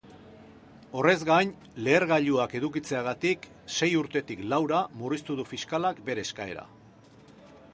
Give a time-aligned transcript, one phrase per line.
[0.99, 1.51] Horrez gain,
[1.87, 6.65] lehergailuak edukitzeagatik sei urtetik laura murriztu du fiskalak bere eskaera.